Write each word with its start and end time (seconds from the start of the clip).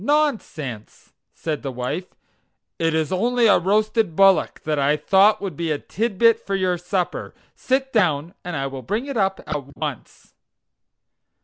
"Nonsense!" 0.03 1.13
said 1.31 1.61
the 1.61 1.71
wife, 1.71 2.07
"it 2.79 2.95
is 2.95 3.11
only 3.11 3.45
a 3.45 3.59
roasted 3.59 4.15
bullock 4.15 4.63
that 4.63 4.79
I 4.79 4.97
thought 4.97 5.39
would 5.43 5.55
be 5.55 5.69
a 5.71 5.77
titbit 5.77 6.39
for 6.39 6.55
your 6.55 6.79
supper; 6.79 7.35
sit 7.53 7.93
down 7.93 8.33
and 8.43 8.55
I 8.55 8.65
will 8.65 8.81
bring 8.81 9.05
it 9.05 9.15
up 9.15 9.41
at 9.45 9.75
once. 9.77 10.33